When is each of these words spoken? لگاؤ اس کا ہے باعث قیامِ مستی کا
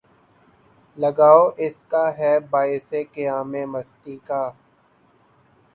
لگاؤ 0.97 1.43
اس 1.57 1.77
کا 1.91 2.05
ہے 2.17 2.33
باعث 2.51 2.89
قیامِ 3.13 3.53
مستی 3.65 4.15
کا 4.27 4.43